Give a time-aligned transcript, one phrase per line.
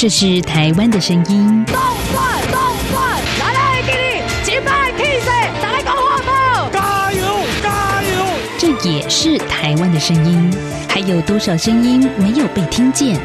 [0.00, 1.62] 这是台湾的声音。
[1.66, 1.76] 动
[2.10, 2.58] 转动
[2.90, 5.26] 转，来来给你击败 K C，
[5.60, 6.72] 打来讲话不？
[6.72, 7.20] 加油
[7.62, 8.24] 加油！
[8.56, 10.50] 这也是台湾的声音。
[10.88, 13.20] 还有多少声音没有被听见？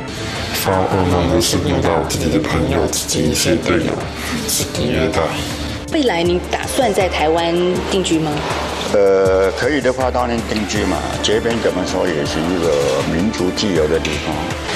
[0.55, 3.93] 发噩梦的是遇到自己的朋友、自己一些队友，
[4.45, 5.21] 自己虐待。
[5.93, 7.55] 未来你打算在台湾
[7.89, 8.33] 定居吗？
[8.91, 10.97] 呃，可以的话当然定居嘛。
[11.23, 14.35] 这边怎么说也是一个民族自由的地方。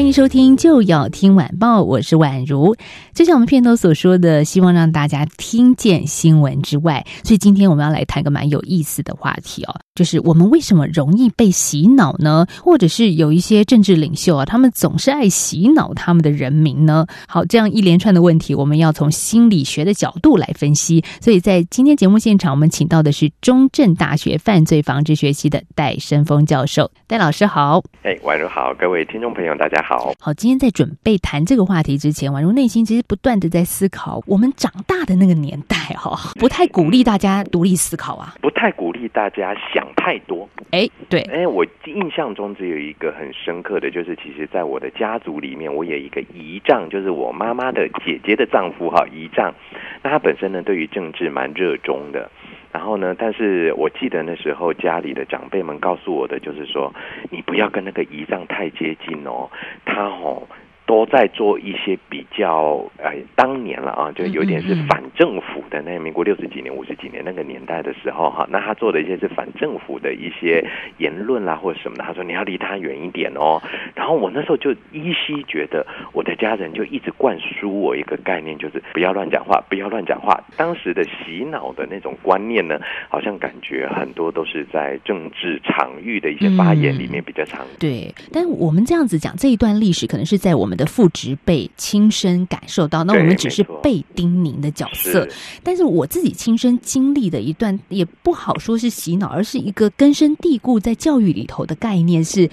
[0.00, 2.74] 欢迎收听，就要听晚报，我是宛如。
[3.12, 12.46] 就像我们片头所说的，希望让大家听见新闻之外，所以今天我们要来谈个蛮有意思的话题哦，就是我们为什么容易被洗脑呢？
[12.62, 17.04] 或者是有一些政治领袖啊，他们总是爱洗脑他们的人民呢？
[17.28, 21.04] 好，这样一连串的问题，我们要从心理学的角度来分析。
[21.20, 27.82] 所以在今天节目现场，我们请到的是中正大学犯罪防治学系的戴生峰教授，戴老师好。
[28.02, 30.14] 哎，宛如好，各位听众朋友，大家好。
[30.18, 40.48] 好，今天在准备谈这个话题之前，宛如内心其实不断的在思考，我们长大的那个年代哈，不太鼓励大家独立思考啊，不太鼓励大家想太多。
[40.70, 49.54] 哎，对，哎，我印象中只有一个很深刻的就是，其实在我的家族里面，我有一个姨丈，就是我妈妈的姐姐的丈夫哈，姨丈。
[50.02, 52.30] 那他本身呢，对于政治蛮热衷的。
[52.72, 53.16] 然后呢？
[53.18, 56.94] 但是我记得那时候家里的长辈们告诉我的，就是说，
[57.30, 59.50] 你不要跟那个姨丈太接近哦，
[59.84, 60.42] 他哦。
[60.86, 70.66] 都在做一些比较，哎，当年了啊，就有点是反政府的那民国六十几年、五十几年那个年代的时候哈，那他做的一些是反政府的一些
[70.98, 73.62] 言论啦，或者什么的，他说你要离他远一点哦。
[73.94, 80.42] 然后我那时候就依稀觉得，我的家人就一直灌输我一个概念，就是不要乱讲话，不要乱讲话。
[80.56, 87.64] 当时的洗脑的那种观念呢，好像感觉很多都是在政治场域的一些发言里面比较常。
[87.78, 90.80] 对，但我们这样子讲这一段历史，可能是在我们。
[90.80, 95.26] 的父执辈亲身感受到，那我们只是被叮咛的角色。
[95.62, 102.50] 但是我自己亲身经历的一段，也不好说是洗脑，而是一个根深蒂固在教育里头的概念是。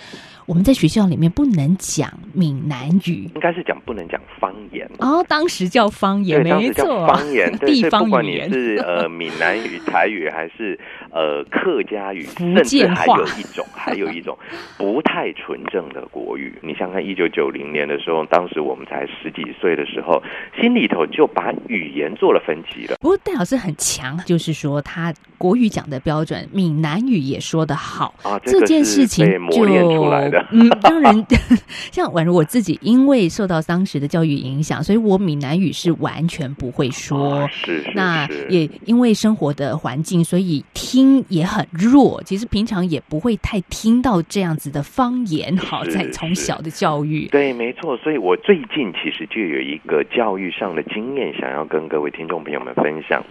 [0.47, 4.89] 我们在学校里面不能讲闽南语，应该是讲不能讲方言。
[4.99, 10.79] 哦，当时叫方言，没错，方言， 地方不管你是呃闽南语、台语还是
[11.11, 14.37] 呃客家语，甚至还有一种，还有一种
[14.77, 16.57] 不太纯正的国语。
[16.61, 20.23] 你想看一九九零年的时候，当时我们才十几岁的时候，
[20.61, 22.95] 心里头就把语言做了分级了。
[23.01, 30.36] 不过戴老师很强，就是说他国语讲的标准，闽南语也说得好啊，这件事情磨练出来的。
[30.51, 31.25] 嗯，当然，
[31.91, 37.47] 像宛如我自己，因为受到当时的教育影响，所以我闽南语是完全不会说。
[37.51, 37.91] 是是。
[37.95, 42.21] 那也因为生活的环境，所以听也很弱。
[42.23, 45.55] 其实平常也不会太听到这样子的方言。
[45.57, 47.27] 好，在从小的教育。
[47.27, 47.97] 对，没错。
[47.97, 53.23] 所以我最近其实就有一个教育上的经验，想要跟各位听众朋友们分享。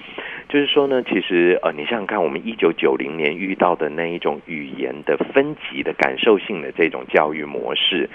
[0.49, 8.09] 就是说呢，其实呃，你想想看，我们一九九零年遇到的那一种语言的分级的感受性的这种教育模式，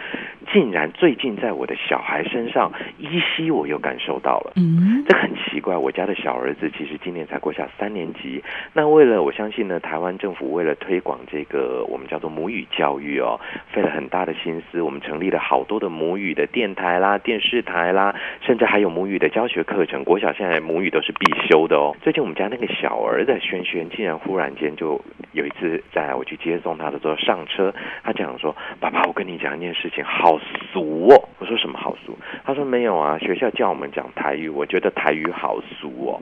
[0.54, 4.54] 竟然最近在我的小孩身上依稀我又感受到了。
[4.56, 5.76] 嗯，这很奇怪。
[5.76, 8.42] 我家的小儿子其实今年才过下三年级。
[8.72, 13.38] 那为了我相信呢，台湾政府为了推广这个我们叫做母语教育哦，
[13.74, 14.82] 费了很大的心思。
[14.82, 20.04] 我们成立了好多的母语的电台啦、电视台啦，甚至还有母语的教学课程。
[20.06, 21.94] 国小现在母语都是必修的哦。
[22.02, 22.22] 最近。
[22.22, 30.40] 我们家那个小儿子轩轩，竟然忽然间就有一次，在我去接送他的时候上车，他讲说：“爸爸，我跟你讲一件事情，好
[30.72, 36.22] 俗哦。”我说：“什么好俗？”他说：“没有啊，学校叫我们讲台语，我觉得台语好俗哦。”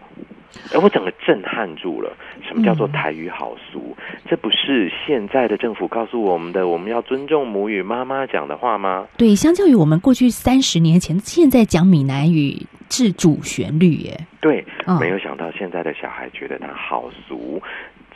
[0.74, 2.12] 哎，我整个震撼住了。
[2.48, 3.96] 什么叫做台语好俗？
[4.28, 9.06] 这不是现在的政府告诉我们的，我们要尊重母语妈妈讲的话吗？
[9.16, 12.66] 对，相较于我们过去三十年前，现在讲闽南语。
[12.92, 14.66] 是主旋律耶，对，
[15.00, 17.62] 没有想到现在的小孩觉得它好俗，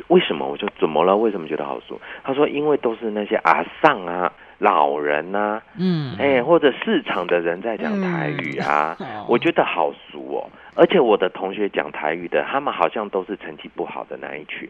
[0.08, 0.46] 为什么？
[0.48, 1.16] 我就怎么了？
[1.16, 2.00] 为什么觉得好俗？
[2.24, 8.96] 他说因为都是那些阿上啊、老人呐，嗯，哎，或者市场的人在讲台语啊，
[9.28, 10.50] 我觉得好俗哦。
[10.76, 14.70] 而且我的同学讲台语的，他们好像都是成绩不好的那一群。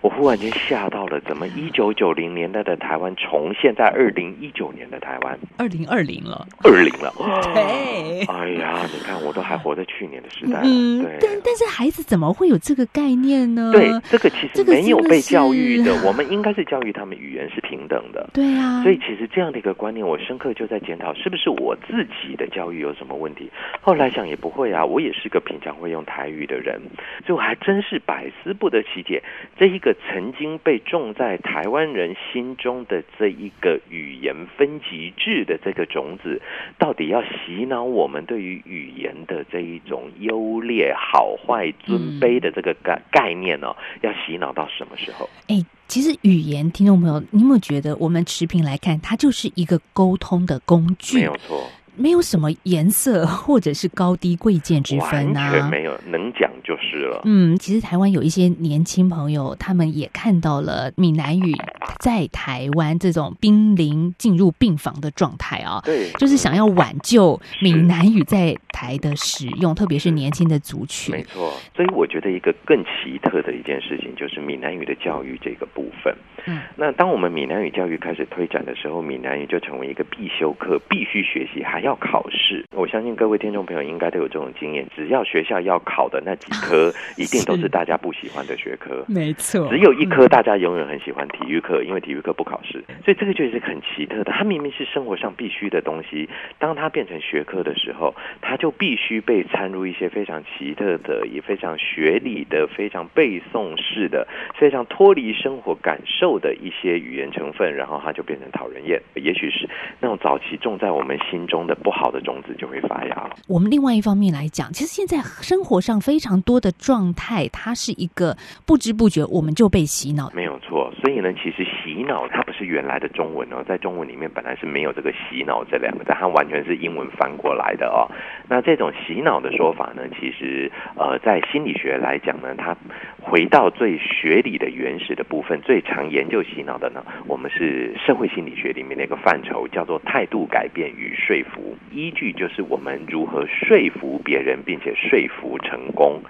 [0.00, 5.38] 我忽然间吓到了，怎么一九九零年代的台湾重现在二零一九年的台湾？
[5.58, 7.12] 二零二零了，二零了。
[7.52, 10.62] 对哎呀，你看我都还活在去年的时代了。
[10.64, 11.18] 嗯，对。
[11.20, 13.70] 但但是孩子怎么会有这个概念呢？
[13.72, 18.30] 对，这个其实没有被教育的，我们应该是教育他们语言是平等的。
[18.32, 23.50] 对啊，所以其实这样的一个观念，我深刻就在检讨，是不是我自己的教育有什么问题？
[23.82, 26.80] 后来想也不会啊，我也是个平常会用台语的人，
[27.26, 29.22] 所以我还真是百思不得其解，
[29.58, 36.40] 这一个曾经被种在台湾人心中的这一个语言分级制的这个种子，
[36.78, 45.28] 到底要洗脑我们对于语言的这一种优劣、好坏、尊卑的这个概概念哦，要洗脑到什么时候？
[45.48, 51.68] 哎，其实语言，听众朋友，你有没有觉得我们持平来看，它就是一个沟通的工具，没有错。
[51.96, 57.22] 没有什么颜色 或者是高低贵贱之分完啊，全没有，能讲就是了。
[57.24, 61.54] 嗯，其实台湾有一些年轻朋友，他们也看到了闽南语
[62.00, 71.22] 在台湾这种濒临进入病房的状态啊，对，就是想要挽救闽南语在台的使用，特别是年轻的族群没。
[71.24, 71.52] 错。
[71.74, 76.14] 所以我觉得一个更奇特的一件事情，就是闽南语的教育这个部分。
[76.46, 82.64] 嗯，那当我们闽南语教育开始推展的时候，闽南语就成为一个必修课，必须学习，还要考试。
[82.74, 89.04] 我相信各位听众朋友应该都有这种经验，只要学校要考的那几科，一定都是大家不喜欢的学科。
[89.06, 94.32] 没错只有一科大家永远很喜欢体育课，因为体育课不考试，所以这个就是很奇特的。
[94.32, 96.28] 它明明是生活上必须的东西，
[96.58, 104.26] 当它变成学科的时候，它就必须被掺入一些非常奇特的、也非常学理的、非常背诵式的、
[104.58, 109.00] 非常脱离生活感受的一些语言成分，然后它就变成讨人厌。
[109.14, 109.68] 也许是
[110.00, 113.36] 那种早期种在我们心中的不好的种子就会发芽了。
[113.48, 118.36] 我们另外一方面来讲，其实现在生活上非常多的状态，它是一个
[118.66, 120.30] 不知不觉我们就被洗脑。
[120.34, 128.06] 没有错，所以呢，其实洗脑它不是原来的中文哦，在中文里面本来是没有这个洗脑这两个字，它完全是英文翻过来的哦。
[128.48, 132.76] 那这种洗脑的说法呢，其实呃，在心理学来讲呢，它
[133.20, 141.65] 回到最学理的原始的部分，最常研究洗脑的呢，我们是社会心理学里面的一个范畴，叫做态度改变与说服。
[141.92, 146.20] 依据就是我们如何说服别人，并且说服成功。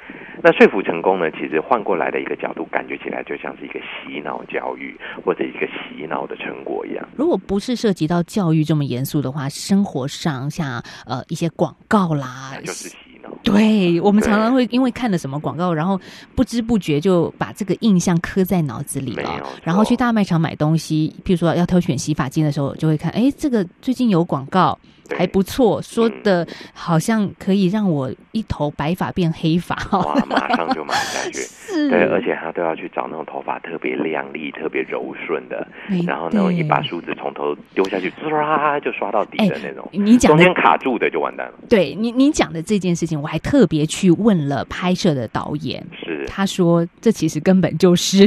[0.43, 4.95] 那说服成功呢，其实换过来的一个角度，感觉起来就像是一个洗脑教育
[5.25, 7.09] 或者一个洗脑的成果一样。
[7.17, 12.95] 如果不是涉及到教育这么严肃的话，生活上像呃一些广告啦，就是
[13.43, 16.01] 对我们常常会因为看了什么广告，然后
[16.35, 19.43] 不知不觉就把这个印象刻在脑子里了。
[19.63, 24.79] 然后去大卖场买东西，譬如说要挑选洗发精的时候，就会看，哎，这个最近有广告。
[25.17, 26.45] 还不错，说的
[26.75, 30.01] 好像可以让我一头白发变黑发哦。
[30.01, 31.35] 哇，马上就买下去。
[31.47, 39.89] 是，对，而且他都要去找那种头发特别亮丽、特别柔顺的，哎然后那种一把梳子从头丢下去，唰就刷到底的那种。
[39.93, 41.55] 你讲的中间卡住的就完蛋了。
[41.69, 48.27] 对你你讲的这件事情，我还特别去问了拍摄的导演，是他说这其实根本就是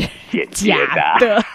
[0.52, 0.78] 假
[1.20, 1.44] 的的。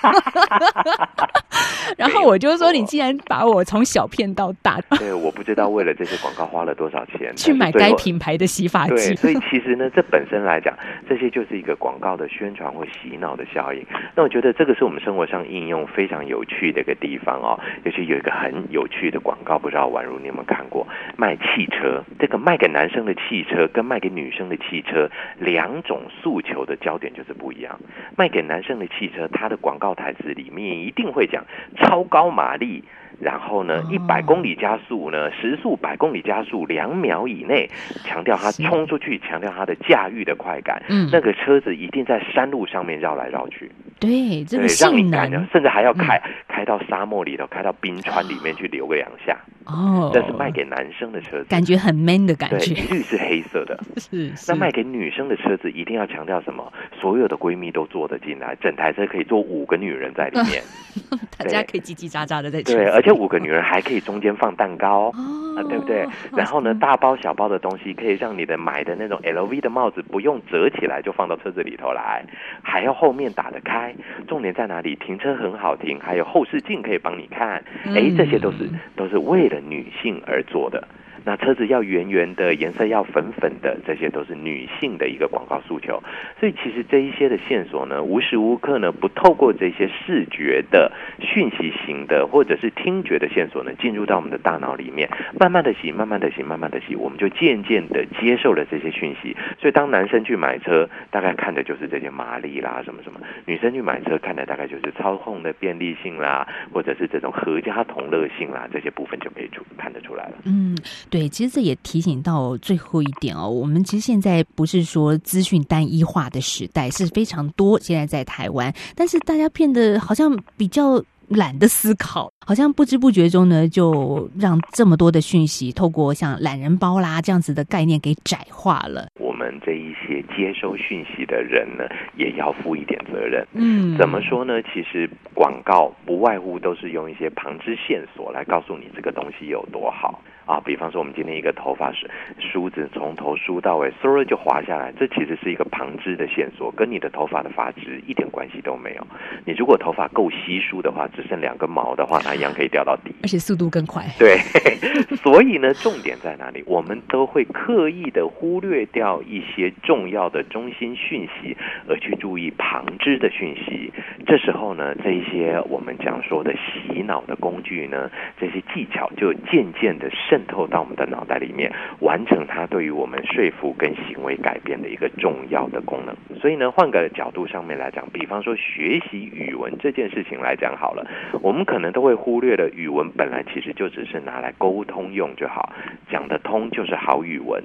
[1.97, 10.77] 然后我就说，你既然把我从小骗到大，对，我不知道为了这些广告花了多少钱去买该品牌的洗发，剂，所以其实呢，这本身来讲，
[11.09, 13.85] 这些就是一个广告的宣传或洗脑的效应。
[14.17, 17.59] 那我觉得这个是我们生活上应用非常有趣的一个地方哦。
[17.85, 20.87] 尤其有一个很有趣的广告，不知道宛如你有没有看过？
[21.17, 27.81] 卖汽车，这个卖给男生的汽车跟卖给女生的汽车，两种诉求的焦点就是不一样。
[28.17, 31.45] 卖给男生的汽车，它的广告台词里面一定会讲
[31.77, 32.85] 超高马力。
[33.21, 37.71] 然后呢，哦一百公里加速呢，时速百公里加速两秒以内，
[38.03, 40.83] 强调它冲出去，强调它的驾驭的快感。
[40.89, 43.71] 嗯那个车子一定在山路上面绕来绕去，
[44.01, 49.39] 对这个性你感觉能，甚至还要开、开到沙漠里头，开到冰川里面去流个两下。
[49.67, 53.79] 哦，但是卖给男生的车子，感觉很 man 的感对，觉，一律是黑色的。
[53.97, 56.73] 是那卖给女生的车子一定要强调什么？
[57.01, 60.63] 所有的闺蜜都坐得进来，整台车可以坐五个女人在里面。
[61.39, 65.11] 大家可以叽叽喳喳的在车对，而且五个女人还可以中间放蛋糕。
[65.17, 66.05] 哦啊，对不对？
[66.37, 72.25] 然后呢，大包小包的东西可以让你的买的那种 LV 的帽子不用折起来就放到车子里头来，
[72.61, 73.95] 还要后面打得开。
[74.27, 74.97] 重点在哪里？
[74.97, 77.63] 停车很好停，还有后视镜可以帮你看。
[77.85, 80.87] 哎，这些都是都是为了女性而做的。
[81.25, 86.03] 那车子要圆圆的，颜色要粉粉的，这些都是女性的一个广告诉求。
[86.39, 99.35] 所以其实这一些的线索呢，无时无刻呢不透过这些视觉的讯息型的，或者是听觉的线索呢，进入到我们的大脑里面，慢慢的洗，慢慢的洗，慢慢的洗，我们就渐渐的接受了这些讯息。
[99.59, 110.35] 所以当男生去买车，大概看的就是这些马力啦，什么什么；女生去买车，看的大概就是操控的便利性啦，或者是这种合家同乐性啦，这些部分就可以出看得出来了。
[110.45, 110.77] 嗯，
[111.15, 129.07] 对，其实这也提醒到最后一点哦，我们其实现在不是说资讯单一化的时代是非常多，现在在台湾，但是大家变得好像比较懒得思考，好像不知不觉中呢，就让这么多的讯息透过像懒人包啦这样子的概念给窄化了。
[129.45, 131.85] 们这一些接收讯息的人呢，
[132.17, 133.47] 也要负一点责任。
[133.53, 134.63] 嗯，怎么说呢？
[134.63, 140.59] 其实广告不外乎都是用一些旁支线索来告诉你这个东西有多好啊。
[140.65, 142.09] 比方说，我们今天一个头发是
[142.39, 149.07] 梳子从头梳到尾，嗖就滑下来，这其实是一个旁支的线索，跟你的头发的发质一点关系都没有。
[149.45, 154.03] 你如果头发够稀疏的话，只剩两根毛的话，它一样可以掉到底，而且速度更快。
[154.19, 154.39] 对，
[155.23, 156.63] 所以呢，重点在哪里？
[156.67, 161.57] 我们都会刻意的忽略掉一一些重要的中心讯息，
[161.89, 163.93] 而去注意旁支的讯息。
[164.27, 176.15] 这时候呢，这一些我们讲说的洗脑的工具呢，这些技巧就渐渐的渗透到我们的脑袋里面，完成它对于我们说服跟行为改变的一个重要的功能。
[176.39, 181.05] 所以呢，换个角度上面来讲，比方说学习语文这件事情来讲好了，
[181.43, 185.73] 我们可能都会忽略了语文本来其实就只是拿来沟通用就好，
[186.11, 187.63] 讲得通就是好语文。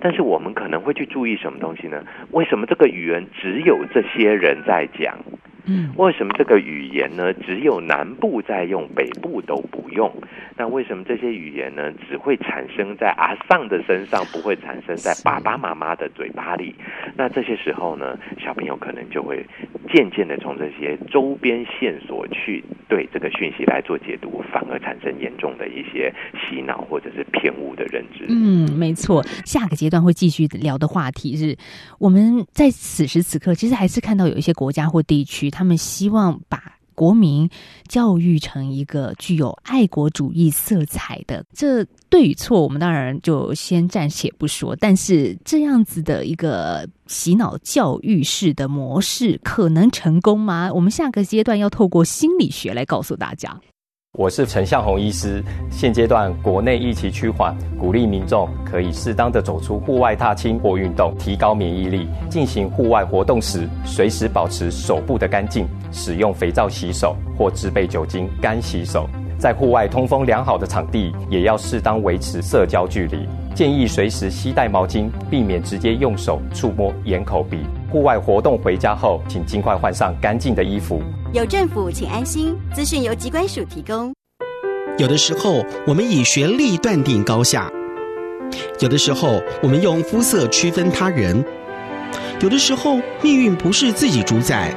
[0.00, 2.02] 但是我们可能会注意什么东西呢？
[2.30, 5.18] 为什么这个语言只有这些人在讲？
[5.64, 10.12] 嗯，为什么这个语言呢只有南部在用，北部都不用？
[10.56, 16.74] 那为什么这些语言呢只会产生在阿丧的身上，不会产生在爸爸妈妈的嘴巴里？
[17.16, 19.46] 那这些时候呢，小朋友可能就会
[19.92, 28.24] 渐渐的从这些周边线索去对这个讯息来做解读，反而产生严重的一些洗脑或者是偏误的认知。
[28.28, 29.22] 嗯，没错。
[29.44, 31.56] 下个阶段会继续聊的话题是，
[31.98, 36.71] 我们在此时此刻其实还是看到有一些国家或地区，他们希望把。
[37.02, 37.50] 国民
[37.88, 44.76] 教育成一个具有爱国主义色彩的，这对与错，我们当然就先暂且不说。
[44.76, 50.70] 但是这样子的一个洗脑教育式的模式，可能成功吗？
[50.72, 53.60] 我们下个阶段要透过心理学来告诉大家。
[54.18, 55.42] 我是陈向红医师。
[55.70, 62.06] 现阶段国内疫情趋缓，鼓励民众可以适当的走出户外踏青或运动，提高免疫力。
[62.28, 69.08] 进行户外活动时，随时保持手部的干净，使用肥皂洗手或制备酒精干洗手。
[69.42, 73.26] 在户外通风良好的场地，也要适当维持社交距离。
[73.56, 77.58] 建议随时携带毛巾，避免直接用手触摸眼、口、鼻。
[77.90, 81.02] 户外活动回家后，请尽快换上干净的衣服。
[81.32, 82.56] 有政府，请安心。
[82.72, 84.14] 资讯由机关署提供。
[84.96, 87.68] 有的时候，我们以学历断定高下；
[88.78, 91.42] 有的时候，我们用肤色区分他人；
[92.40, 94.72] 有的时候，命运不是自己主宰。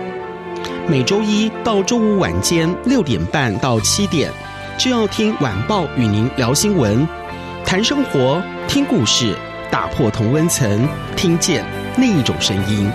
[0.88, 4.32] 每周一到周五晚间六点半到七点，
[4.78, 7.08] 就要听晚报与您聊新闻、
[7.66, 9.34] 谈生活、听故事，
[9.72, 11.66] 打破同温层，听见
[11.98, 12.92] 另一种声音。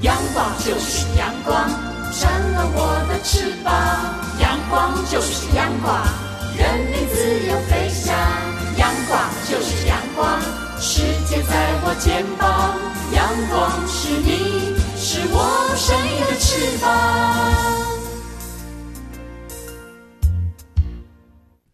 [0.00, 1.68] 阳光就是阳光，
[2.12, 3.74] 成了我的翅膀。
[4.40, 6.00] 阳光就是阳光，
[6.56, 8.14] 人民自由飞翔。
[8.78, 9.20] 阳光
[9.50, 10.40] 就是阳光，
[10.82, 12.74] 世界在我肩膀。
[13.12, 15.36] 阳光是你，是我
[15.76, 17.99] 生命的翅膀。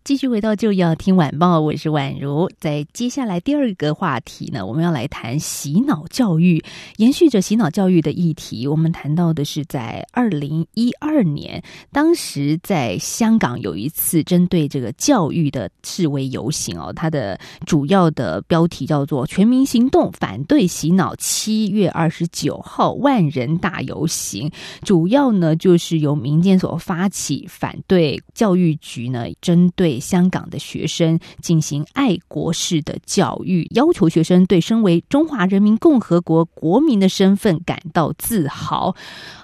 [0.06, 2.48] 继续回到就要听晚报，我是宛如。
[2.60, 6.62] 在接下来第二个话题呢，我们要来谈洗脑教育。
[6.98, 11.60] 延续着洗脑教育的议题，我们谈到的是在二零一二年，
[11.90, 17.36] 当时在香港有一次针对这个教育的示威游行哦，它的
[17.66, 21.16] 主要的标题叫做“全民行动反对洗脑”。
[21.18, 24.48] 七月二十九号万人大游行，
[24.82, 29.95] 主要呢就是由民间所发起，反对教育局呢针对。
[29.96, 38.94] 对香港的学生进行爱国式的教育，要求学生对身为中华人民共和国国民的身份感到自豪。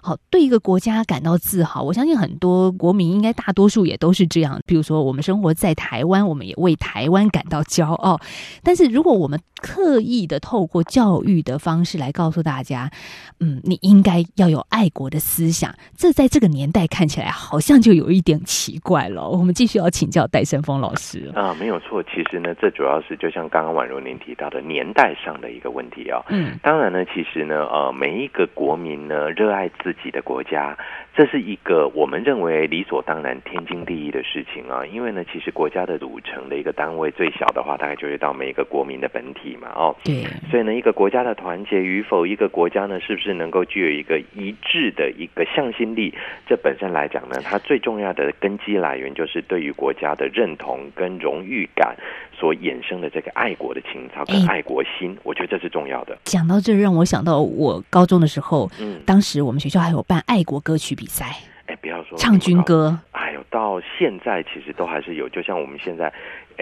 [0.03, 4.61] 好，对一个国家感到自豪，我相信很多国民应该大多数也都是这样。
[4.67, 8.21] 比如说，我们生活在台湾，我们也为台湾感到骄傲。
[8.63, 12.91] 但是，如果我们刻意的透过教育的方式来告诉大家，
[13.39, 19.27] 嗯，你应该要有爱国的思想，这在这个年代看起来好像就有一点奇怪了。
[19.31, 22.03] 我们继续要请教戴胜峰老师啊，没有错。
[22.03, 26.23] 其实呢，这主要是就像刚刚宛如您提到的年代上的一个问题啊。
[26.29, 30.77] 嗯，当然呢，其实呢，呃，每一个国民呢，热爱自己的国家。
[31.15, 46.15] 这是一个我们认为理所当然、天经地义的事情啊，因为呢，其实国家的组成的一个单位最小的话，大概就是到每一个国民的本体嘛，哦，对，所以呢，一个国家的团结与否，一个国家呢，是不是能够具有一个一致的一个向心力，
[46.47, 51.95] 这本身来讲呢，它最重要的根基来源就是对于国家的认同跟荣誉感
[52.33, 56.17] 所衍生的这个爱国的情操跟爱国心，我觉得这是重要的。
[56.25, 61.35] 讲到这，让我想到我高中的时候，嗯，当时我们学校还有办爱国歌曲比赛，
[61.67, 66.13] 哎，不要说唱军歌，哎呦，到现在其实都还是有，就像我们现在。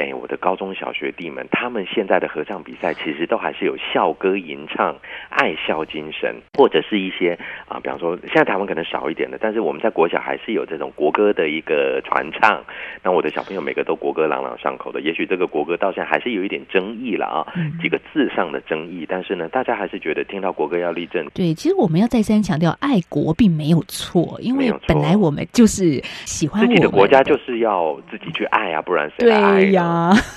[0.01, 4.97] 哎，我的高中小学弟们，他们现在的合唱比赛其实都还是有校歌吟唱、
[5.29, 7.39] 爱校精神，或者是一些
[7.69, 12.65] 啊，比方说现在台湾可能少一点的，但是我们在国小还是有这种国歌的一个传唱。
[13.03, 17.47] 那我的小朋友每个都国歌朗朗上口的，也许这个国歌到现在还是有一点争议了啊，
[17.83, 21.27] 几个字上的争议，但是呢，大家还是觉得听到国歌要立正。
[21.35, 29.90] 对，其实我们要再三强调，爱国并没有错，因为本来我们就是喜欢自己的国家，就是要自己去爱啊，不然谁来爱呀？
[29.90, 29.90] 啊，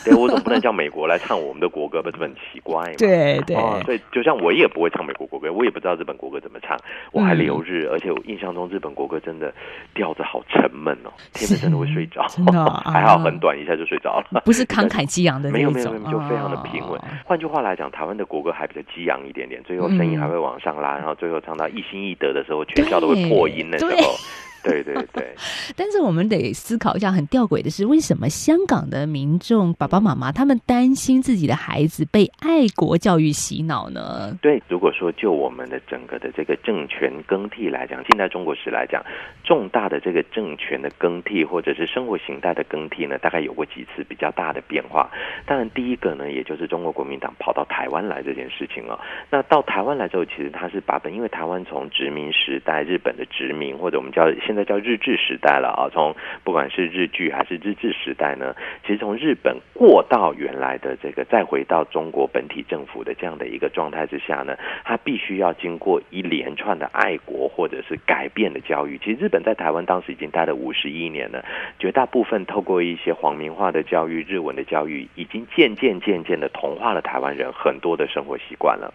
[0.05, 2.95] 对我总不能叫美国来唱我们的国歌，不是很奇怪吗？
[2.97, 6.77] 对对，所以就像我也不会唱美国国歌，我也不知道日本国歌怎么唱，
[7.11, 9.53] 我还留日，而且我印象中日本国歌真的
[9.93, 16.99] 调子好沉闷哦，听着真的会睡着，真的还好很短，一下就睡着了，不是慷慨激昂的那种，没有没有，就非常的平稳。
[17.25, 23.91] 换句话来讲，台湾的国歌还比较激昂一点点，最后声音还会往上拉，然后最后唱到一心一德的时候，全校都会破音的时候。
[24.63, 25.35] 对对对，
[25.75, 34.37] 但是我们得思考一下，很吊诡的是，为什么香港的民众爸爸妈妈他们担心自己的孩子被爱国教育洗脑呢？
[34.41, 39.03] 对，如果说就我们的整个的这个政权更替来讲，近代中国史来讲，
[39.43, 45.11] 重大的这个政权的更替或者是生活形态的更替呢，大概有过几次比较大的变化。
[45.45, 48.99] 当然，第一个呢，也就是中国国民党跑到台湾来这件事情了。
[49.29, 68.99] 那到台湾来之后，其实他是把本，因为台湾从殖民时代日本的殖民，或者我们叫现现在叫日治时代了啊，从不管是日剧还是日治时代呢，其实从日本过到原来的这个，再回到中国本体政府的这样的一个状态之下呢，它必须要经过一连串的爱国或者是改变的教育。
[68.99, 71.43] 其实日本在台湾当时已经待了五十一年了，
[71.79, 78.93] 绝大部分透过一些皇民化的教育、日文的教育，已经渐渐渐渐的同化了台湾人很多的生活习惯了。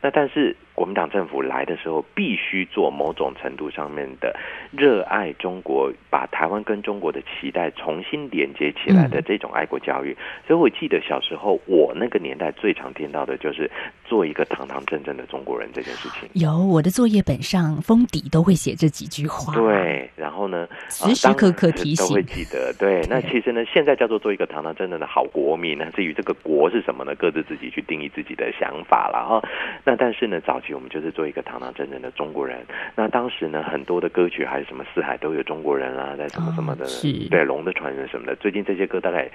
[0.00, 4.36] 那但是国民党政府来的时候，必须做某种程度上面的
[4.70, 10.16] 热爱中国，把台湾跟中国的期待重新连接起来的这种爱国教育。
[10.46, 13.70] 所以我记得小时候，我那个年代最常听到的就是
[14.06, 16.28] 做一个堂堂正正的中国人这件事情。
[16.34, 19.54] 有我的作业本上封底都会写这几句话。
[19.54, 22.72] 对，然后呢，时时刻刻提醒都会记得。
[22.78, 25.86] 对，那其实呢，现在叫做做一个堂堂正正的好国民呢。
[25.94, 27.14] 至于这个国是什么呢？
[27.16, 29.48] 各自自己去定义自己的想法了哈。
[29.84, 32.64] 那但是呢，早期我们就是做一个堂堂正正的中国人。
[32.94, 36.86] 那当时呢，很多的歌曲还是什么四海都有中国人啊，在什么什么的，
[37.28, 38.36] 对龙的传人什么的。
[38.36, 39.28] 最近这些歌大概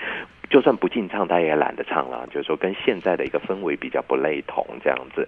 [0.52, 2.28] 就算不进唱，他也懒得唱了。
[2.28, 5.26] 就是说，跟现在的一个氛围比较不类同这样子。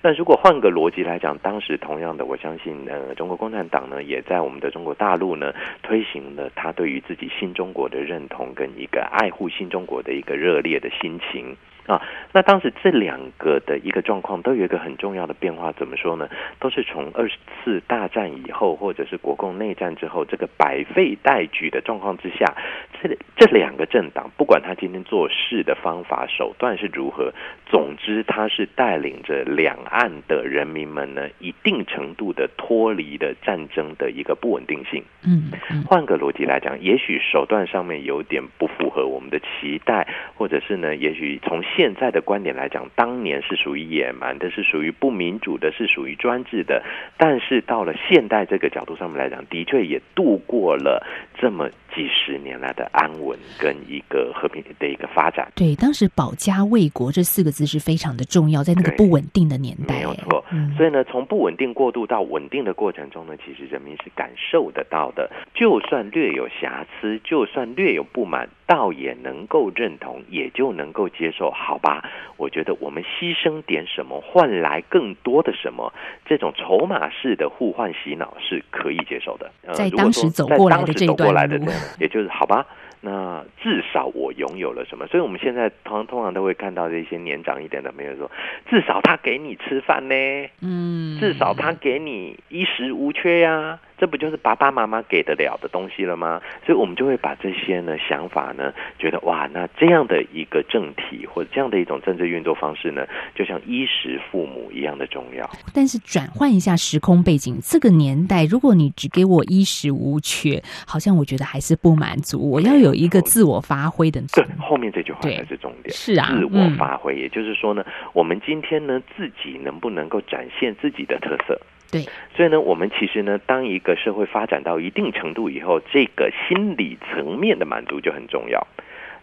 [0.00, 5.52] 那如果换个逻辑来讲，当时同样的，我相信呃，中国共产党呢，也在我们的中国大陆呢，
[5.82, 11.56] 推行了他对于自己新中国的认同跟一个爱护新中国的一个热烈的心情。
[11.90, 12.00] 啊，
[12.32, 16.28] 那当时这两个的一个状况都有一个很重要的变化，怎么说呢？
[16.60, 22.54] 都是从二次大战以后，或者是国共内战之后，这个百废待举的状况之下，
[23.02, 27.32] 这这两个政党，不管他今天做事的方法手段是如何，
[27.66, 35.02] 总之他是带领着两岸的人民们呢，一定程度的脱离的战争的一个不稳定性。
[35.26, 35.50] 嗯，
[35.88, 46.82] 换个逻辑来讲，也许手段上面有点不符合我们的期待，或者是呢，也许从现现在的观点来讲，当年是属于野蛮的，是属于不民主的，是属于专制的。
[47.16, 51.02] 但是到了现代这个角度上面来讲，的确也度过了
[51.40, 55.50] 这么几十年来的安稳跟一个和平的一个发展。
[55.54, 60.44] 对，当时保家卫国这四个字是非常的重要，在那个不稳定的年代，没有错。
[60.76, 65.30] 所以呢，从不稳定过渡到稳定的过程中呢，其实人民是感受得到的。
[65.54, 68.46] 就算略有瑕疵，就算略有不满。
[68.70, 71.50] 倒也能够认同，也就能够接受。
[71.50, 75.92] 好吧，我觉得我们牺牲点什么换来更多的什么，
[76.24, 79.50] 这种筹码式的互换洗脑是可以接受的。
[79.66, 82.66] 呃在当时走过来的这一当时走过来的这样也就是好吧。
[83.02, 85.06] 那至少我拥有了什么？
[85.06, 88.30] 所以我们现在通通常都会看到这些年长一点的朋友说，
[88.68, 90.14] 至少他给你吃饭呢，
[90.60, 96.40] 嗯，至少他给你衣食无缺呀、这不就是爸爸妈妈给得了的东西了吗？
[96.64, 105.48] 所以我们就会把这些呢想法呢，觉得哇，那这样的一个政体或者这样的一种政治运作方式呢，就像衣食父母一样的重要。
[105.74, 112.50] 但是转换一下时空背景，这个年代，如果你只给我衣食无缺，好像我觉得还是不满足。
[112.50, 115.94] 我要有一个自我发挥的对，后面这句话才是重点。
[115.94, 117.84] 是啊自我嗯发挥，也就是说呢，
[118.14, 121.60] 我们今天呢自己能不能够展现自己的特色？
[121.90, 122.02] 对，
[122.36, 128.66] 所以呢，我们其实呢，当一个社会发展到一定程度以后，这个心理层面的满足就很重要。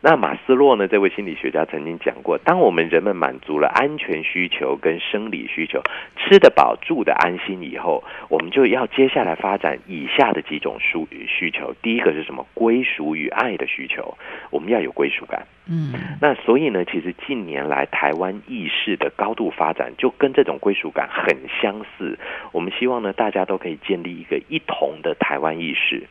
[0.02, 0.88] 那马斯洛呢？
[0.88, 5.82] 这位心理学家曾经讲过，当我们人们满足了安全需求跟生理需求，
[6.16, 11.74] 吃得饱、住得安心以后，我们就要接下来发展以下的几种需需求。
[11.82, 12.46] 第一个是什么？
[12.54, 14.18] 归属与爱的需求，
[14.52, 15.46] 我们要有归属感。
[15.70, 22.18] 嗯，那所以呢，其实近年来台湾意识的高度发展，就跟这种归属感很相似。
[22.52, 26.04] 我们希望呢，大家都可以建立一个一同的台湾意识。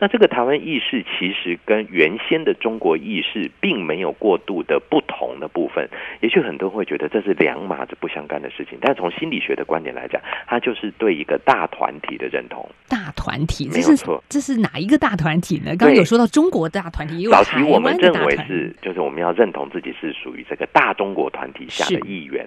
[0.00, 5.88] 那这个台湾意识其实跟原先的中国意识并没有过度的不同的部分，
[6.20, 12.68] 也许很多人会觉得这是两码子不相干的事情，但从心理学的观点来讲，它就是对一个大团体的认同。
[12.88, 15.76] 大团体，这是没有错这是哪一个大团体呢？
[15.76, 18.10] 刚刚有说到中国大团体，也有早期我们认。
[18.20, 22.46] 为是，就是我们要认同自己是属于这个大中国团体下的是一员。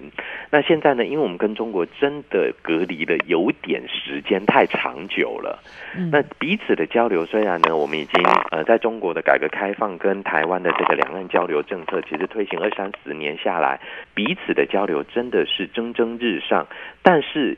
[0.50, 5.58] 那现在呢，因为我们跟中国真的隔离了有点时间太长久了，
[5.96, 13.80] 嗯那彼此的交流虽然呢，我们已经呃在中国的改革开放跟台湾的这个两岸交流政策，其实推行二三十年下来，
[14.14, 16.66] 彼此的交流真的是蒸蒸日上，
[17.02, 17.56] 但是。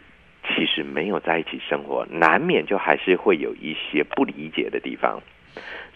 [0.55, 5.21] 其实没有在一起生活，难免就还是会有一些不理解的地方。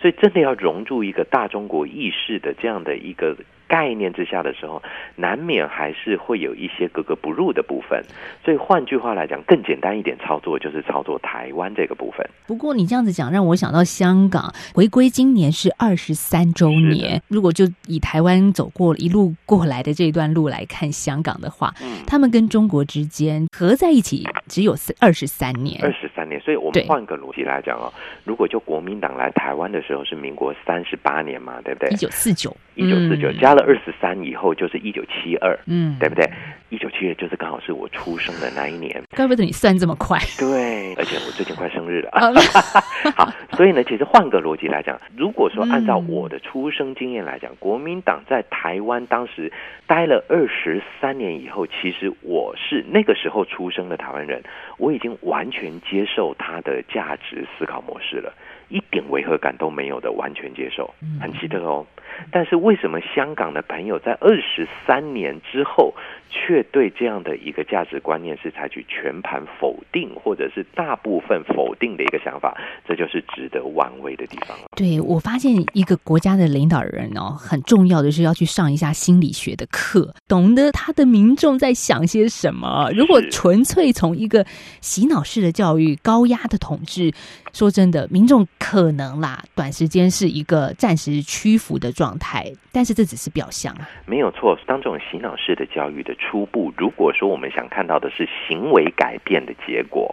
[0.00, 3.36] 所以，真的要融入一个大中国意识的这样的一个
[3.68, 4.82] 概念之下的时候，
[5.14, 8.02] 难免还是会有一些格格不入的部分。
[8.44, 12.26] 所以，换句话来讲，更简单一点操作就是操作台湾这个部分。
[12.46, 17.22] 不过你这样子讲，让我想到香港回归今年是二十三周年。
[17.28, 25.80] 如果就以台湾走过一路过来的这一段路来看香港的话，嗯他们跟中国之间合在一起只有二十三年。
[25.84, 27.92] 二十三年，所以我们对换个逻辑来讲哦，
[28.24, 31.88] 如果就国民党来台湾的时候是民国三十八年嘛，对不对？
[31.90, 36.28] 一九四九，一九四九加了二十三以后就是一九七二，嗯，对不对？
[36.68, 39.02] 一九七二就是刚好是我出生的那一年。
[39.16, 40.18] 怪不得你算这么快。
[40.38, 42.10] 对，而且我最近快生日了。
[42.12, 42.30] 啊
[43.16, 49.52] 好，所以呢，其实换个逻辑来讲，如果说按照嗯我的出生经验来讲，国民党在台湾当时
[49.88, 54.40] 待了二十三年以后，其实我是那个时候出生的台湾人，
[54.78, 58.32] 我已经完全接受他的价值思考模式了。
[58.70, 61.84] 一点违和感都没有的，完全接受，很奇特哦。
[62.30, 65.94] 但是为什么香港的朋友在二十三年之后，
[66.28, 72.56] 却对这样的一个价值观念是采取全盘否定，或者是大部分否定的一个想法？
[72.86, 74.64] 这就是值得玩味的地方了。
[74.76, 82.90] 对我发现一个国家的领导人哦，很重要的是要去上一下心理学的课，懂得他的民众在想些什么。
[82.94, 84.44] 如果纯粹从一个
[84.80, 87.12] 洗脑式的教育、高压的统治，
[87.52, 93.86] 说真的，民众可能啦，短时间是一个暂时屈服的状状态，但是这只是表象啊。
[94.04, 100.12] 没有错，当这种洗脑式的教育的初步，如果说我们想看到的是行为改变的结果。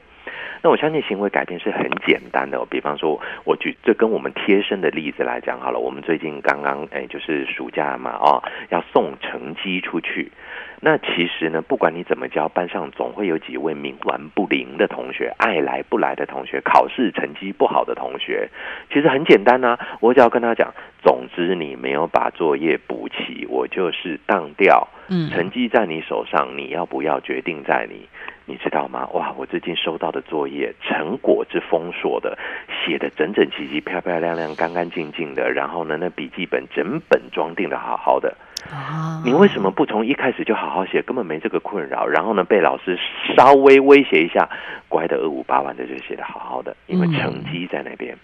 [0.61, 5.79] 那我相信行为改变是很简单的、比方说，我举这跟我们贴身的例子来讲好了。
[5.79, 10.31] 我们最近刚刚哎，就是暑假嘛，哦，要送成绩出去。
[10.79, 18.47] 那其实呢，不管你怎么教，班上总会有几位冥顽不灵的同学，爱来不来的同学，考试成绩不好的同学。
[18.93, 24.87] 其实很简单呐、啊，我只要跟他讲，总之你没有把作业补齐，我就是当掉。
[25.09, 28.07] 嗯，成绩在你手上，你要不要决定在你。
[28.49, 29.05] 你知道吗？
[29.13, 32.37] 哇，我最近收到的作业成果之丰硕的，
[32.69, 38.33] 写的整整齐齐、漂漂亮亮、干干净净的，然后呢，那笔记本整本装订的好好的。
[38.71, 41.01] 啊，你为什么不从一开始就好好写？
[41.01, 42.05] 根本没这个困扰。
[42.05, 42.97] 然后呢，被老师
[43.35, 44.49] 稍微威胁一下，
[44.87, 48.17] 乖的二五八万的就写的好好的，因为成绩在那边。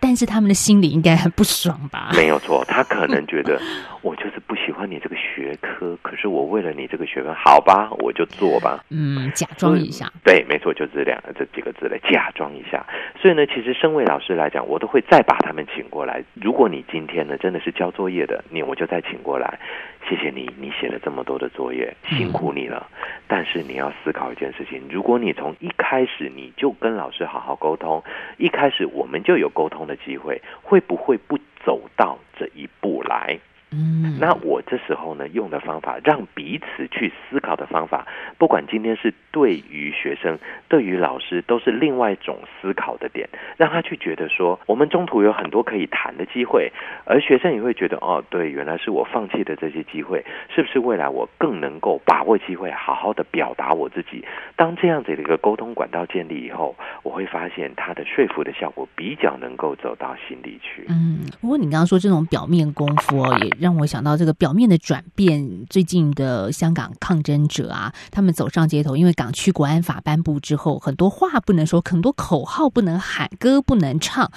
[0.00, 2.10] 但是他们的心里应该很不爽吧？
[2.16, 3.60] 没有错，他可能觉得
[4.02, 4.41] 我就是
[4.82, 8.84] 欢你这个学科，可是我为了你这个学分，好吧，我就做吧。
[8.90, 10.12] 嗯，假装一下。
[10.24, 12.84] 对，没错，就这两这几个字了，假装一下。
[13.16, 16.24] 所以呢，其实身为老师来讲，我都会再把他们请过来。
[16.34, 19.56] 如果你今天呢真的是交作业的，你我就再请过来。
[20.08, 22.84] 谢谢你，你写了这么多的作业，辛苦你了。
[23.28, 28.02] 但是你要思考一件事情：如果你从一开始你就跟老师好好沟通，
[28.36, 33.38] 一开始我们就有沟通的机会，会不会不走到这一步来？
[33.72, 38.06] 嗯，那我这时候呢，用的方法，让彼此去思考的方法，
[38.36, 46.70] 不管今天是对于学生、对于老师，都是另外一种思考的点，让他去觉得说，我们中途有很多可以谈的机会，
[47.06, 50.22] 而学生也会觉得，哦，对，原来是我放弃的这些机会，
[50.54, 54.22] 是不是未来我更能够把握机会，好好的表达我自己？
[54.54, 60.84] 当这样子的一个沟通管道建立以后，我会发现他的说服的效果比较能够走到心里去。
[60.90, 63.61] 嗯，不过你刚刚说这种表面功夫哦，也。
[63.62, 65.32] 让我想到这个表面的转变。
[65.70, 74.28] 最近的香港抗争者啊，他们走上街头，因为港区国安法颁布之后，很多话不能说，很多口号不能喊，歌不能唱，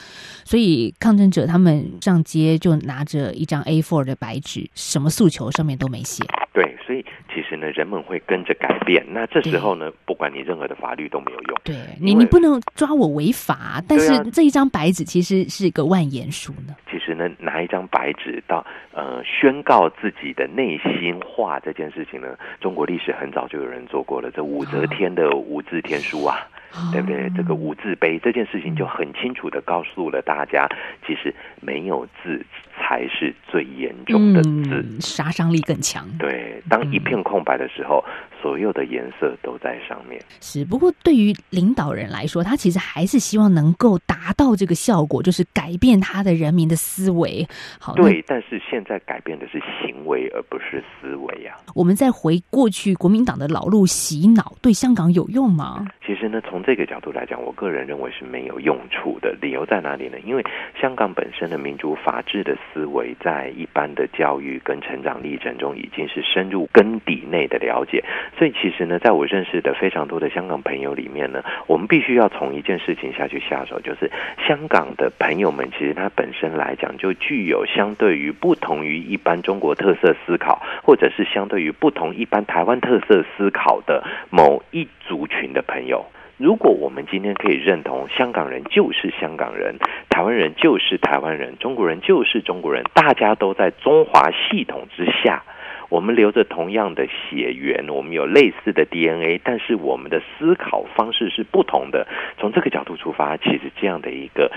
[0.46, 6.24] 所以抗争者他们上街就拿着一张 A4 的白纸，什么诉求上面都没写。
[6.54, 9.04] 对，所以其实呢，人们会跟着改变。
[9.12, 11.58] 那这时候呢，不管你任何的法律都没有用。
[11.64, 16.76] 对你，你不能抓我违法，但是这一张白纸其实是一个万言书呢。
[16.90, 19.15] 其实呢，拿一张白纸到呃。
[19.24, 22.28] 宣告自己的内心话这件事情呢，
[22.60, 24.32] 中国历史很早就有人做过了。
[24.32, 26.48] 这武则天的无字天书啊，
[26.92, 27.30] 对不对？
[27.36, 30.68] 这个无字碑这件事情就很清楚的告诉了大家，
[31.06, 32.46] 其实没有字
[32.78, 36.06] 才是最严重的字，杀伤力更强。
[36.20, 38.04] 对，当一片空白的时候。
[38.46, 40.22] 所有的颜色都在上面。
[40.40, 47.44] 是，不过对于领导人来说，他其实还是希望能够达到这个效果，就是改变他的人民的思维。
[47.80, 51.58] 好，对，但是现在改变的是行为，而不是思维呀。
[51.74, 55.84] 我们再回过去，国民党的老路洗脑，对香港有用吗？
[56.06, 59.36] 其实呢，从这个角度来讲，我个人认为是没有用处的。
[59.42, 60.20] 理由在哪里呢？
[60.24, 60.46] 因为
[60.80, 68.04] 香港本身的民主法治的思维，在一般的教育跟成长历程中，已经是深入根底内的了解。
[68.38, 74.12] 所以其实呢，在我认识的非常多的香港朋友里面呢，我们必须要从一件事情下去下手，就是
[74.46, 86.06] 香港的朋友们，其实他本身来讲就具有相对于不同于一般中国特色思考，或者是相对于不同一般台湾特色思考的某一族群的朋友。
[86.38, 89.78] 如果我们今天可以认同香港人就是香港人，
[90.10, 95.44] 台湾人就是台湾人，中国人就是中国人，大家都在中华系统之下。
[95.90, 102.08] 我们留着同样的血缘，我们有类似的 DNA，但是我们的思考方式是不同的。
[102.38, 104.52] 从这个角度出发，其实这样的一个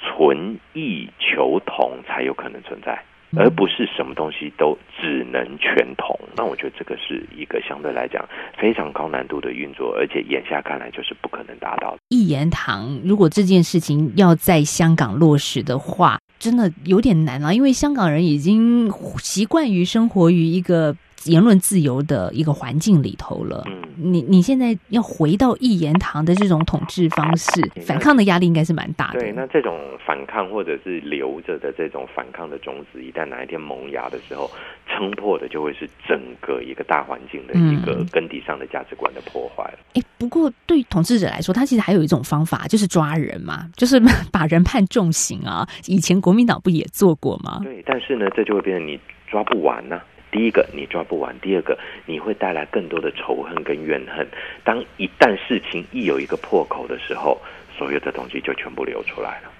[0.00, 3.04] 存异求同才有可能存在，
[3.36, 6.18] 而不是什么东西都只能全同。
[6.36, 8.26] 那我觉得这个是一个相对来讲
[8.58, 11.96] 非常高难度的运作，而且眼下看来就是不可能达到。
[12.08, 16.18] 一言堂，如果这件事情要在香港落实的话。
[16.38, 20.92] 真的有点难了，因为香港人已经习惯于生活于一个
[21.26, 23.62] 言论自由的一个环境里头了。
[23.66, 29.20] 嗯，你你现在要回到一言堂的这种统治方式，反抗的压力应该是蛮大的。
[29.20, 34.50] 对，那这种反抗或者是留着的这种反抗的种子，一旦哪一天萌芽的时候，
[34.88, 39.78] 撑破的就会是整个一个大环境的一个根底上的价值观的破坏了。
[39.94, 45.68] 哎，不过对统治者来说，他其实还有一种方法，就是抓人嘛， 就是把人判重刑啊。
[45.86, 47.60] 以前国民党不也做过吗？
[47.62, 48.98] 对，但是呢，这就会变成你
[49.30, 50.00] 抓不完呢。
[50.32, 54.26] 第一个，你抓不完；第二个，你会带来更多的仇恨跟怨恨。
[54.64, 57.40] 当一旦事情一有一个破口的时候，
[57.76, 59.52] 所有的东西就全部流出来了。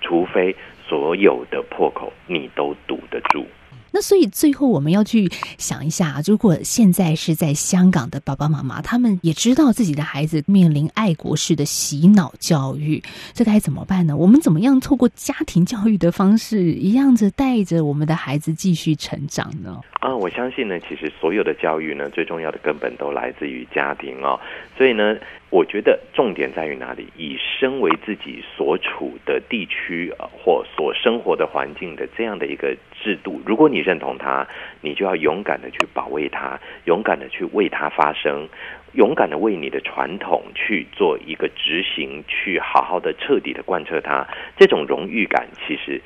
[0.00, 0.54] 除非
[0.88, 3.46] 所有的破口你都堵得住。
[3.92, 14.16] 那所以最后我们要去想一下，如果现在是在香港的爸爸妈妈，他们也知道自己的孩子面临爱国式的洗脑教育，这该怎么办呢？
[14.16, 19.80] 我们怎么样透过家庭教育的方式，一样子带着我们的孩子继续成长呢？
[20.00, 24.38] 啊，我相信呢，其实所有的教育呢，最重要的根本都来自于家庭哦。
[24.76, 25.16] 所以呢，
[25.50, 27.08] 我觉得重点在于哪里？
[27.16, 34.46] 以身为自己所处的地区，或所生活的环境的这样的一个制度，如果你认同它，
[34.80, 38.48] 你就要勇敢的去保卫它，勇敢的去为它发声，
[38.92, 44.24] 勇敢的为你的传统去做一个执行，去好好的彻底的贯彻它。
[44.56, 46.00] 这种荣誉感，其实。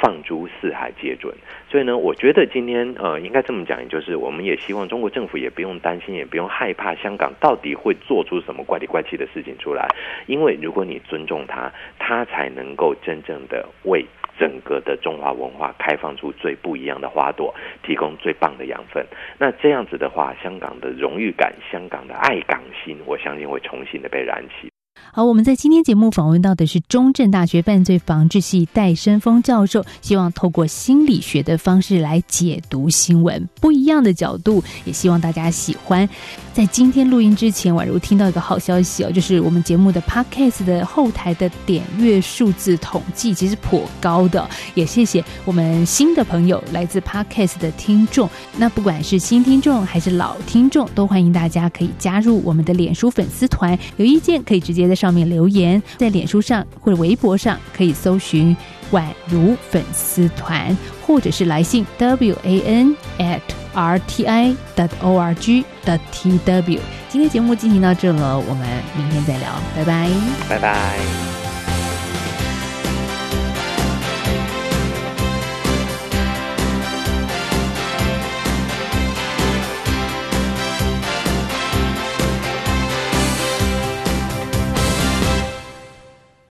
[0.00, 1.34] 放诸四海皆准，
[1.68, 9.86] 所以呢，我觉得今天呃，应该这么讲，就是我们也希望中国政府也不用担心，也不用害怕香港到底会做出什么怪里怪气的事情出来，
[10.26, 14.04] 因为如果你尊重他，他才能够真正的为
[14.38, 19.04] 整个的中华文化开放出最不一样的花朵，提供最棒的养分。
[19.38, 24.69] 那这样子的话，香港的荣誉感、香港的爱港心，我相信会重新的被燃起。
[25.12, 36.08] 好，我们在今天节目访问到的是中正大学犯罪防治系戴生峰教授，希望透过心理学的方式来解读新闻，不一样的角度，也希望大家喜欢。
[36.52, 48.28] 在今天录音之前，宛如听到一个好消息哦，就是我们节目的 Podcast 的后台的点阅数字统计其实颇高的，也谢谢我们新的朋友，来自 Podcast 的听众。
[48.56, 58.54] 那不管是新听众还是老听众，都欢迎大家可以加入我们的脸书粉丝团，有意见可以直接在上面留言，在脸书上或者微博上可以搜寻
[58.92, 60.76] 宛如粉丝团，
[61.06, 63.40] 或者是来信 w a n at
[63.72, 66.80] r t i dot o r g dot t w。
[67.08, 70.10] 今天节目进行到这了，我们明天再聊，拜拜，
[70.48, 71.39] 拜拜。